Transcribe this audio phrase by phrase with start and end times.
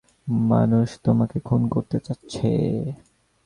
[0.49, 2.49] মানুষ তোমাকে খুন করতে চাচ্ছে।